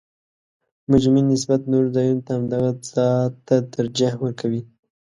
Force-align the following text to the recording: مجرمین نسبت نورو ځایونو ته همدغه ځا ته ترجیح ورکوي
مجرمین 0.91 1.25
نسبت 1.33 1.61
نورو 1.71 1.87
ځایونو 1.95 2.21
ته 2.25 2.31
همدغه 2.37 2.71
ځا 2.91 3.09
ته 3.47 3.55
ترجیح 3.75 4.13
ورکوي 4.23 4.61